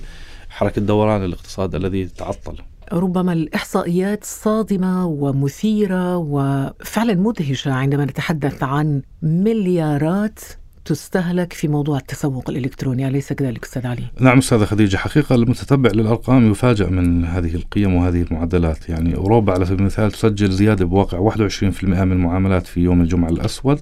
حركة 0.50 0.82
دوران 0.82 1.26
الاقتصاد 1.26 1.76
الذي 1.76 2.06
تعطل. 2.06 2.56
ربما 2.94 3.34
الإحصائيات 3.34 4.24
صادمة 4.24 5.06
ومثيرة 5.06 6.18
وفعلا 6.18 7.14
مدهشة 7.14 7.72
عندما 7.72 8.06
نتحدث 8.06 8.64
عن 8.64 9.02
مليارات 9.22 10.40
تستهلك 10.86 11.54
في 11.54 11.68
موضوع 11.68 11.98
التسوق 11.98 12.50
الإلكتروني. 12.50 13.08
أليس 13.08 13.34
كذلك 13.34 13.64
أستاذ 13.64 13.88
علي؟ 13.88 14.04
نعم 14.20 14.38
أستاذة 14.38 14.66
خديجة. 14.66 14.98
حقيقة 14.98 15.36
المتتبع 15.36 15.90
للأرقام 15.90 16.52
يفاجأ 16.52 16.90
من 16.90 17.26
هذه 17.26 17.56
القيم 17.56 17.96
وهذه 17.96 18.22
المعدلات. 18.22 18.90
يعني 18.90 19.16
أوروبا 19.16 19.54
على 19.54 19.66
سبيل 19.66 19.80
المثال 19.80 20.12
تسجل 20.12 20.52
زيادة 20.52 20.86
بواقع 20.86 21.20
21% 21.20 21.84
من 21.84 22.12
المعاملات 22.12 22.68
في 22.68 22.80
يوم 22.80 23.02
الجمعة 23.02 23.30
الأسود 23.30 23.80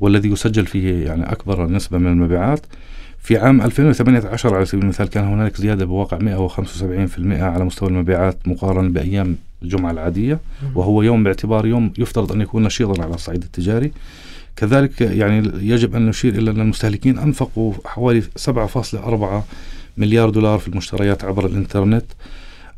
والذي 0.00 0.28
يسجل 0.28 0.66
فيه 0.66 1.06
يعني 1.06 1.32
أكبر 1.32 1.66
نسبة 1.66 1.98
من 1.98 2.06
المبيعات. 2.06 2.66
في 3.24 3.36
عام 3.36 3.62
2018 3.62 4.54
على 4.54 4.64
سبيل 4.66 4.82
المثال 4.82 5.08
كان 5.08 5.24
هنالك 5.24 5.56
زيادة 5.56 5.84
بواقع 5.84 6.18
175% 6.18 6.22
على 7.28 7.64
مستوى 7.64 7.88
المبيعات 7.88 8.48
مقارنة 8.48 8.88
بأيام 8.88 9.36
الجمعة 9.62 9.90
العادية 9.90 10.38
وهو 10.74 11.02
يوم 11.02 11.24
باعتبار 11.24 11.66
يوم 11.66 11.92
يفترض 11.98 12.32
أن 12.32 12.40
يكون 12.40 12.62
نشيطا 12.62 13.02
على 13.02 13.14
الصعيد 13.14 13.42
التجاري. 13.42 13.92
كذلك 14.56 15.00
يعني 15.00 15.50
يجب 15.68 15.96
أن 15.96 16.06
نشير 16.06 16.34
إلى 16.34 16.50
أن 16.50 16.60
المستهلكين 16.60 17.18
أنفقوا 17.18 17.72
حوالي 17.84 18.22
7.4 18.22 19.42
مليار 19.96 20.30
دولار 20.30 20.58
في 20.58 20.68
المشتريات 20.68 21.24
عبر 21.24 21.46
الإنترنت 21.46 22.04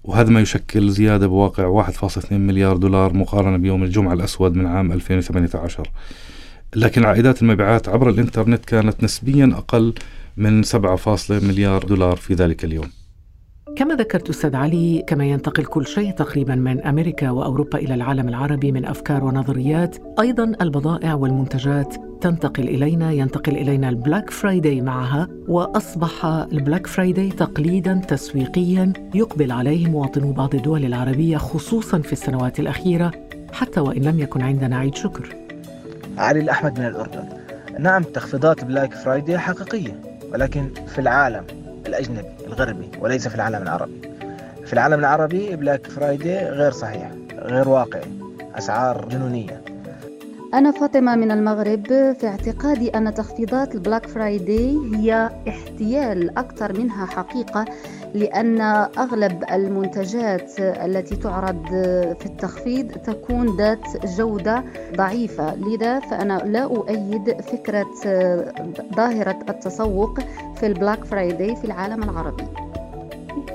وهذا 0.04 0.30
ما 0.30 0.40
يشكل 0.40 0.90
زيادة 0.90 1.26
بواقع 1.26 1.84
1.2 1.90 2.32
مليار 2.32 2.76
دولار 2.76 3.12
مقارنة 3.12 3.56
بيوم 3.56 3.82
الجمعة 3.82 4.12
الأسود 4.12 4.56
من 4.56 4.66
عام 4.66 4.92
2018 4.92 5.90
لكن 6.76 7.04
عائدات 7.04 7.42
المبيعات 7.42 7.88
عبر 7.88 8.10
الإنترنت 8.10 8.64
كانت 8.64 9.04
نسبيا 9.04 9.50
أقل 9.54 9.94
من 10.36 10.62
7 10.62 10.98
مليار 11.30 11.84
دولار 11.84 12.16
في 12.16 12.34
ذلك 12.34 12.64
اليوم 12.64 12.90
كما 13.76 13.94
ذكرت 13.94 14.28
أستاذ 14.30 14.56
علي 14.56 15.04
كما 15.06 15.24
ينتقل 15.24 15.64
كل 15.64 15.86
شيء 15.86 16.10
تقريبا 16.10 16.54
من 16.54 16.82
أمريكا 16.82 17.30
وأوروبا 17.30 17.78
إلى 17.78 17.94
العالم 17.94 18.28
العربي 18.28 18.72
من 18.72 18.84
أفكار 18.84 19.24
ونظريات 19.24 19.96
أيضا 20.20 20.52
البضائع 20.60 21.14
والمنتجات 21.14 21.94
تنتقل 22.20 22.68
إلينا 22.68 23.12
ينتقل 23.12 23.56
إلينا 23.56 23.88
ال 23.88 23.95
Black 23.95 24.30
Friday 24.30 24.80
معها 24.80 25.28
وأصبح 25.48 26.24
ال 26.24 26.35
Black 26.35 26.86
Friday 26.86 27.28
تقليدا 27.28 28.00
تسويقيا 28.08 28.92
يقبل 29.14 29.52
عليه 29.52 29.86
مواطنو 29.86 30.32
بعض 30.32 30.54
الدول 30.54 30.84
العربية 30.84 31.36
خصوصا 31.36 31.98
في 31.98 32.12
السنوات 32.12 32.60
الأخيرة 32.60 33.12
حتى 33.52 33.80
وإن 33.80 34.02
لم 34.02 34.20
يكن 34.20 34.42
عندنا 34.42 34.78
عيد 34.78 34.94
شكر. 34.94 35.36
علي 36.18 36.40
الأحمد 36.40 36.80
من 36.80 36.86
الأردن. 36.86 37.24
نعم 37.78 38.02
تخفيضات 38.02 38.64
Black 38.64 38.94
Friday 38.94 39.38
حقيقية 39.38 40.05
ولكن 40.32 40.70
في 40.86 40.98
العالم 40.98 41.44
الأجنبي 41.86 42.28
الغربي 42.46 42.90
وليس 43.00 43.28
في 43.28 43.34
العالم 43.34 43.62
العربي. 43.62 44.00
في 44.66 44.72
العالم 44.72 45.00
العربي 45.00 45.56
Black 45.56 45.86
Friday 45.86 46.38
غير 46.38 46.72
صحيح 46.72 47.10
غير 47.32 47.68
واقعي 47.68 48.10
أسعار 48.54 49.08
جنونية. 49.08 49.62
أنا 50.54 50.70
فاطمة 50.70 51.16
من 51.16 51.30
المغرب 51.30 51.86
في 51.86 52.26
اعتقادي 52.26 52.88
أن 52.88 53.14
تخفيضات 53.14 53.74
ال 53.74 53.79
Black 53.79 54.06
Friday 54.06 54.78
هي 54.96 55.30
احتيال 55.48 56.38
أكثر 56.38 56.78
منها 56.78 57.06
حقيقة 57.06 57.64
لأن 58.16 58.60
أغلب 58.98 59.44
المنتجات 59.52 60.60
التي 60.60 61.16
تعرض 61.16 61.66
في 62.20 62.26
التخفيض 62.26 62.92
تكون 62.92 63.56
ذات 63.56 64.06
جودة 64.06 64.64
ضعيفة 64.96 65.54
لذا 65.54 66.00
فأنا 66.00 66.42
لا 66.44 66.64
أؤيد 66.64 67.40
فكرة 67.40 67.86
ظاهرة 68.96 69.38
التسوق 69.48 70.20
في 70.54 70.66
ال 70.66 70.73
Black 70.73 71.04
Friday 71.04 71.56
في 71.56 71.64
العالم 71.64 72.02
العربي. 72.02 72.44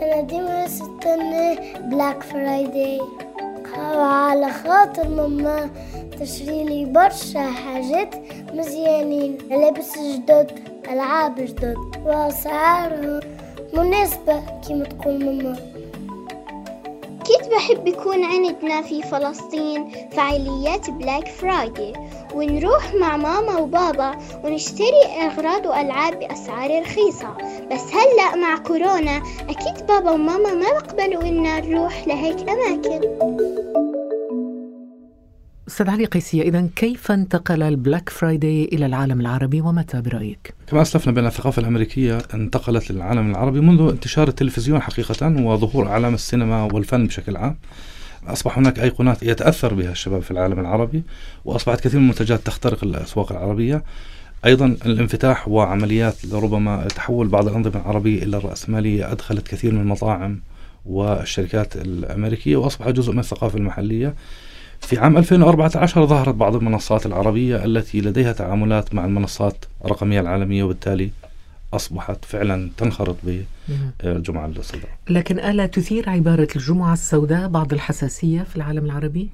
أنا 0.01 0.21
ديما 0.21 0.65
نستنى 0.65 1.59
Black 1.89 2.23
Friday. 2.23 3.01
على 3.97 4.51
خاطر 4.51 5.09
ماما 5.09 5.69
تشري 6.19 6.63
لي 6.63 6.85
برشا 6.85 7.39
حاجات 7.39 8.15
مزيانين 8.53 9.37
لبس 9.51 9.99
جدد 9.99 10.51
ألعاب 10.91 11.35
جدد 11.35 11.77
وأسعارهم 12.05 13.19
مناسبة 13.73 14.41
كما 14.67 14.83
تقول 14.83 15.25
ماما. 15.25 15.57
أكيد 17.21 17.49
بحب 17.49 17.87
يكون 17.87 18.23
عندنا 18.23 18.81
في 18.81 19.01
فلسطين 19.01 19.91
فعاليات 20.11 20.89
Black 20.89 21.27
Friday 21.27 21.93
ونروح 22.35 22.93
مع 22.93 23.17
ماما 23.17 23.57
وبابا 23.57 24.17
ونشتري 24.43 25.05
أغراض 25.21 25.65
وألعاب 25.65 26.19
بأسعار 26.19 26.81
رخيصة. 26.81 27.37
بس 27.71 27.93
هلأ 27.93 28.35
مع 28.35 28.57
كورونا 28.57 29.23
أكيد 29.49 29.85
بابا 29.87 30.11
وماما 30.11 30.53
ما 30.53 30.71
بقبلوا 30.71 31.23
إنا 31.23 31.59
نروح 31.59 32.07
لهيك 32.07 32.49
أماكن. 32.49 33.01
أستاذ 35.71 35.89
علي 35.89 36.05
قيسية 36.05 36.41
إذا 36.41 36.67
كيف 36.75 37.11
انتقل 37.11 37.63
ال 37.63 37.71
Black 37.71 38.09
Friday 38.09 38.65
إلى 38.65 38.85
العالم 38.85 39.21
العربي 39.21 39.61
ومتى 39.61 40.01
برأيك؟ 40.01 40.53
كما 40.67 40.81
أسلفنا 40.81 41.13
بأن 41.13 41.25
الثقافة 41.25 41.59
الأمريكية 41.59 42.17
انتقلت 42.33 42.91
للعالم 42.91 43.31
العربي 43.31 43.61
منذ 43.61 43.89
انتشار 43.89 44.27
التلفزيون 44.27 44.81
حقيقة 44.81 45.27
وظهور 45.27 45.87
أعلام 45.87 46.13
السينما 46.13 46.63
والفن 46.63 47.07
بشكل 47.07 47.37
عام. 47.37 47.57
أصبح 48.27 48.57
هناك 48.57 48.79
أيقونات 48.79 49.23
يتأثر 49.23 49.73
بها 49.73 49.91
الشباب 49.91 50.21
في 50.21 50.31
العالم 50.31 50.59
العربي 50.59 51.03
وأصبحت 51.45 51.79
كثير 51.79 51.99
من 51.99 52.05
المنتجات 52.05 52.39
تخترق 52.39 52.83
الأسواق 52.83 53.31
العربية. 53.31 53.83
أيضا 54.45 54.65
الانفتاح 54.65 55.47
وعمليات 55.47 56.15
ربما 56.33 56.87
تحول 56.87 57.27
بعض 57.27 57.47
الأنظمة 57.47 57.81
العربية 57.81 58.23
إلى 58.23 58.37
الراسماليه 58.37 59.11
أدخلت 59.11 59.47
كثير 59.47 59.73
من 59.73 59.81
المطاعم 59.81 60.39
والشركات 60.85 61.75
الأمريكية 61.75 62.55
وأصبح 62.55 62.89
جزء 62.89 63.11
من 63.11 63.19
الثقافة 63.19 63.57
المحلية. 63.57 64.13
في 64.81 64.97
عام 64.97 65.17
2014 65.17 66.05
ظهرت 66.05 66.35
بعض 66.35 66.55
المنصات 66.55 67.05
العربية 67.05 67.65
التي 67.65 68.01
لديها 68.01 68.31
تعاملات 68.31 68.95
مع 68.95 69.05
المنصات 69.05 69.65
الرقمية 69.85 70.19
العالمية 70.19 70.63
وبالتالي 70.63 71.11
أصبحت 71.73 72.25
فعلا 72.25 72.69
تنخرط 72.77 73.15
بالجمعة 74.03 74.45
السوداء. 74.45 74.89
لكن 75.09 75.39
ألا 75.39 75.65
تثير 75.65 76.09
عبارة 76.09 76.47
الجمعة 76.55 76.93
السوداء 76.93 77.47
بعض 77.47 77.73
الحساسية 77.73 78.41
في 78.41 78.55
العالم 78.55 78.85
العربي؟ 78.85 79.29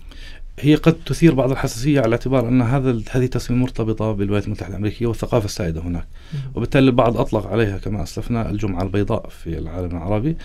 هي 0.59 0.75
قد 0.75 0.93
تثير 1.05 1.33
بعض 1.33 1.51
الحساسية 1.51 2.01
على 2.01 2.11
اعتبار 2.11 2.47
أن 2.47 2.61
هذا 2.61 3.01
هذه 3.11 3.25
تسمية 3.25 3.57
مرتبطة 3.57 4.11
بالولايات 4.11 4.45
المتحدة 4.45 4.69
الأمريكية 4.69 5.05
والثقافة 5.05 5.45
السائدة 5.45 5.81
هناك. 5.81 6.07
وبالتالي 6.55 6.85
البعض 6.85 7.17
أطلق 7.17 7.47
عليها 7.47 7.77
كما 7.77 8.03
أسلفنا 8.03 8.49
الجمعة 8.49 8.83
البيضاء 8.83 9.29
في 9.29 9.57
العالم 9.57 9.91
العربي. 9.97 10.37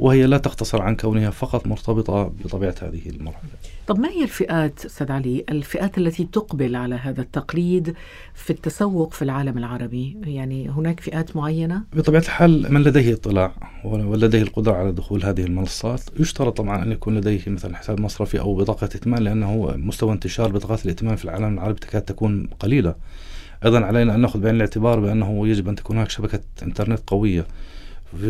وهي 0.00 0.26
لا 0.26 0.38
تقتصر 0.38 0.82
عن 0.82 0.96
كونها 0.96 1.30
فقط 1.30 1.66
مرتبطة 1.66 2.32
بطبيعة 2.44 2.74
هذه 2.82 3.08
المرحلة. 3.08 3.50
طب 3.86 3.98
ما 3.98 4.08
هي 4.08 4.22
الفئات 4.22 4.84
أستاذ 4.84 5.12
علي؟ 5.12 5.44
الفئات 5.48 5.98
التي 5.98 6.24
تقبل 6.24 6.76
على 6.76 6.94
هذا 6.94 7.20
التقليد 7.20 7.94
في 8.34 8.50
التسوق 8.50 9.12
في 9.12 9.22
العالم 9.22 9.58
العربي؟ 9.58 10.16
يعني 10.24 10.68
هناك 10.68 11.00
فئات 11.00 11.36
معينة؟ 11.36 11.82
بطبيعة 11.92 12.20
الحال 12.20 12.74
من 12.74 12.82
لديه 12.82 13.14
اطلاع 13.14 13.52
ولديه 13.84 14.42
القدرة 14.42 14.72
على 14.72 14.92
دخول 14.92 15.24
هذه 15.24 15.44
المنصات. 15.44 16.00
يشترط 16.20 16.56
طبعا 16.56 16.82
أن 16.82 16.92
يكون 16.92 17.16
لديه 17.16 17.40
مثلا 17.46 17.76
حساب 17.76 18.00
مصرفي 18.00 18.40
أو 18.40 18.56
بطاقة 18.56 18.84
ائتمان 18.84 19.22
لأنه 19.22 19.74
مستوى 19.76 20.12
انتشار 20.12 20.52
بطاقات 20.52 20.84
الائتمان 20.84 21.16
في 21.16 21.24
العالم 21.24 21.54
العربي 21.54 21.80
تكاد 21.80 22.02
تكون 22.02 22.48
قليلة. 22.60 22.94
أيضا 23.64 23.80
علينا 23.80 24.14
أن 24.14 24.20
نأخذ 24.20 24.40
بعين 24.40 24.54
الاعتبار 24.54 25.00
بأنه 25.00 25.48
يجب 25.48 25.68
أن 25.68 25.74
تكون 25.74 25.96
هناك 25.96 26.10
شبكة 26.10 26.40
إنترنت 26.62 27.00
قوية. 27.06 27.46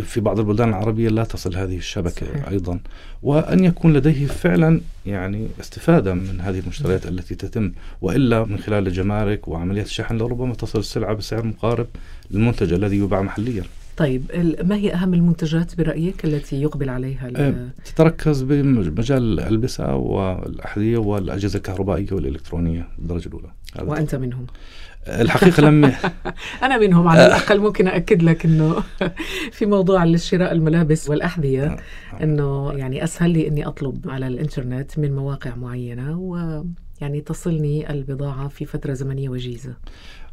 في 0.03 0.21
بعض 0.21 0.39
البلدان 0.39 0.69
العربية 0.69 1.09
لا 1.09 1.25
تصل 1.25 1.57
هذه 1.57 1.77
الشبكة 1.77 2.27
صحيح. 2.27 2.49
أيضا. 2.49 2.81
وأن 3.23 3.65
يكون 3.65 3.93
لديه 3.93 4.27
فعلا 4.27 4.81
يعني 5.07 5.49
استفادة 5.61 6.15
من 6.15 6.41
هذه 6.41 6.59
المشتريات 6.59 7.07
التي 7.07 7.35
تتم. 7.35 7.73
وإلا 8.01 8.45
من 8.45 8.59
خلال 8.59 8.87
الجمارك 8.87 9.49
وعمليات 9.49 9.87
الشحن 9.87 10.17
لربما 10.17 10.55
تصل 10.55 10.79
السلعة 10.79 11.15
بسعر 11.15 11.45
مقارب 11.45 11.87
للمنتج 12.31 12.73
الذي 12.73 12.97
يباع 12.97 13.23
محليا. 13.23 13.65
طيب 13.97 14.23
ما 14.65 14.77
هي 14.77 14.95
أهم 14.95 15.15
المنتجات 15.15 15.77
برأيك 15.79 16.25
التي 16.25 16.63
يقبل 16.63 16.89
عليها 16.89 17.31
أه، 17.37 17.69
تتركز 17.85 18.43
بمجال 18.43 19.23
الألبسة 19.23 19.95
والأحذية 19.95 20.99
والأجهزة 20.99 21.57
الكهربائية 21.57 22.07
والإلكترونية 22.13 22.89
الدرجة 22.99 23.29
الأولى. 23.29 23.49
وأنت 23.79 24.15
منهم. 24.15 24.47
الحقيقة 25.09 25.61
لم 25.61 25.85
أنا 26.63 26.79
منهم 26.79 27.09
على 27.09 27.27
الأقل 27.27 27.61
ممكن 27.61 27.89
أكد 27.89 28.23
لك 28.23 28.45
أنه 28.45 28.83
في 29.57 29.67
موضوع 29.67 30.05
الشراء 30.05 30.53
الملابس 30.53 31.09
والأحذية 31.11 31.65
آه، 31.65 31.79
آه. 32.13 32.23
أنه 32.23 32.73
يعني 32.73 33.05
أسهل 33.05 33.31
لي 33.31 33.49
أني 33.49 33.67
أطلب 33.67 34.11
على 34.11 34.27
الإنترنت 34.27 34.99
من 34.99 35.17
مواقع 35.17 35.55
معينة 35.55 36.19
ويعني 36.19 37.21
تصلني 37.21 37.91
البضاعة 37.91 38.49
في 38.49 38.65
فترة 38.65 38.93
زمنية 38.93 39.29
وجيزة. 39.29 39.75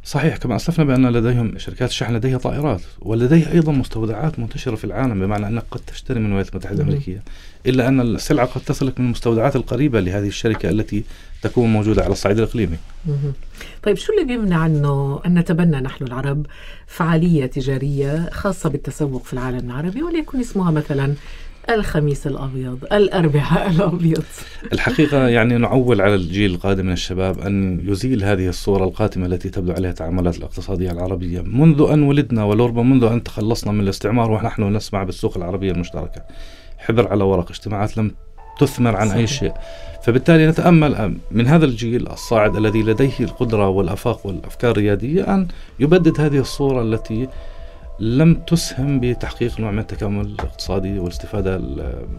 صحيح 0.04 0.36
كما 0.36 0.56
أسلفنا 0.56 0.84
بأن 0.84 1.06
لديهم 1.06 1.58
شركات 1.58 1.88
الشحن 1.88 2.14
لديها 2.14 2.38
طائرات 2.38 2.80
ولديها 3.00 3.52
أيضا 3.52 3.72
مستودعات 3.72 4.38
منتشرة 4.38 4.76
في 4.76 4.84
العالم 4.84 5.20
بمعنى 5.20 5.46
أنك 5.46 5.64
قد 5.70 5.80
تشتري 5.86 6.20
من 6.20 6.26
الولايات 6.26 6.50
المتحدة 6.50 6.82
الأمريكية. 6.82 7.22
إلا 7.66 7.88
أن 7.88 8.00
السلعة 8.00 8.46
قد 8.46 8.60
تصلك 8.60 9.00
من 9.00 9.06
المستودعات 9.06 9.56
القريبة 9.56 10.00
لهذه 10.00 10.26
الشركة 10.26 10.70
التي 10.70 11.04
تكون 11.42 11.72
موجودة 11.72 12.02
على 12.02 12.12
الصعيد 12.12 12.38
الإقليمي. 12.38 12.76
طيب 13.82 13.96
شو 13.96 14.12
اللي 14.12 14.24
بيمنع 14.24 14.66
أنه 14.66 15.20
أن 15.26 15.38
نتبنى 15.38 15.80
نحن 15.80 16.04
العرب 16.04 16.46
فعالية 16.86 17.46
تجارية 17.46 18.30
خاصة 18.32 18.68
بالتسوق 18.68 19.24
في 19.24 19.32
العالم 19.32 19.70
العربي 19.70 20.02
وليكن 20.02 20.40
اسمها 20.40 20.70
مثلا 20.70 21.14
الخميس 21.70 22.26
الأبيض 22.26 22.84
الأربعاء 22.92 23.70
الأبيض. 23.76 24.24
الحقيقة 24.72 25.28
يعني 25.28 25.58
نعول 25.58 26.00
على 26.00 26.14
الجيل 26.14 26.54
القادم 26.54 26.86
من 26.86 26.92
الشباب 26.92 27.38
أن 27.38 27.80
يزيل 27.88 28.24
هذه 28.24 28.48
الصورة 28.48 28.84
القاتمة 28.84 29.26
التي 29.26 29.50
تبدو 29.50 29.72
عليها 29.72 29.90
التعاملات 29.90 30.36
الاقتصادية 30.36 30.90
العربية 30.90 31.40
منذ 31.40 31.88
أن 31.92 32.02
ولدنا 32.02 32.44
ولربما 32.44 32.82
منذ 32.82 33.04
أن 33.04 33.22
تخلصنا 33.22 33.72
من 33.72 33.80
الاستعمار 33.80 34.30
ونحن 34.30 34.62
نسمع 34.62 35.02
بالسوق 35.02 35.36
العربية 35.36 35.72
المشتركة. 35.72 36.22
حبر 36.78 37.08
على 37.08 37.24
ورق 37.24 37.50
اجتماعات 37.50 37.96
لم 37.96 38.10
تثمر 38.60 38.96
عن 38.96 39.08
صحيح. 39.08 39.18
أي 39.18 39.26
شيء. 39.26 39.52
فبالتالي 40.02 40.46
نتأمل 40.46 41.16
من 41.30 41.46
هذا 41.46 41.64
الجيل 41.64 42.08
الصاعد 42.08 42.56
الذي 42.56 42.82
لديه 42.82 43.20
القدرة 43.20 43.68
والأفاق 43.68 44.26
والأفكار 44.26 44.70
الريادية 44.70 45.34
أن 45.34 45.48
يبدد 45.80 46.20
هذه 46.20 46.38
الصورة 46.38 46.82
التي 46.82 47.28
لم 48.00 48.34
تسهم 48.34 49.00
بتحقيق 49.00 49.60
نوع 49.60 49.70
من 49.70 49.78
التكامل 49.78 50.26
الاقتصادي 50.26 50.98
والاستفادة 50.98 51.58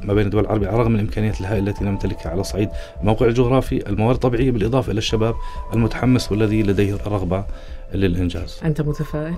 ما 0.01 0.13
بين 0.13 0.25
الدول 0.25 0.43
العربية 0.43 0.67
على 0.67 0.75
الرغم 0.75 0.91
من 0.91 0.99
الإمكانيات 0.99 1.41
الهائلة 1.41 1.71
التي 1.71 1.83
نمتلكها 1.83 2.29
على 2.29 2.43
صعيد 2.43 2.69
الموقع 3.01 3.25
الجغرافي، 3.25 3.89
الموارد 3.89 4.15
الطبيعيه 4.15 4.51
بالإضافة 4.51 4.91
إلى 4.91 4.97
الشباب 4.97 5.35
المتحمس 5.73 6.31
والذي 6.31 6.63
لديه 6.63 6.93
الرغبة 6.93 7.45
للإنجاز. 7.93 8.59
أنت 8.65 8.81
متفائل؟ 8.81 9.33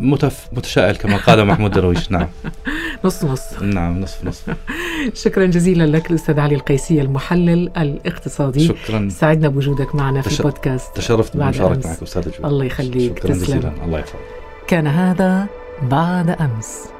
متف... 0.00 0.48
متشائل 0.52 0.96
كما 0.96 1.16
قال 1.16 1.44
محمود 1.44 1.70
درويش. 1.70 2.10
نعم. 2.12 2.28
نص 3.04 3.24
نص. 3.24 3.62
نعم 3.62 4.00
نصف 4.00 4.24
نصف 4.24 4.56
شكرا 5.24 5.46
جزيلا 5.46 5.86
لك 5.96 6.10
الأستاذ 6.10 6.40
علي 6.40 6.54
القيسي 6.54 7.00
المحلل 7.00 7.70
الاقتصادي. 7.76 8.66
شكرا. 8.66 9.08
سعدنا 9.10 9.48
بوجودك 9.48 9.94
معنا 9.94 10.20
في 10.22 10.28
تش... 10.28 10.40
البودكاست. 10.40 10.96
تشرفت 10.96 11.36
بالمشاركة 11.36 11.88
معك 11.88 12.02
أستاذ 12.02 12.28
الله 12.44 12.64
يخليك. 12.64 13.18
شكرا 13.18 13.32
تسلم. 13.32 13.58
جزيلا. 13.58 13.72
الله 13.84 13.98
يحفظك. 13.98 14.35
كان 14.66 14.86
هذا 14.86 15.46
بعد 15.82 16.30
أمس. 16.30 16.95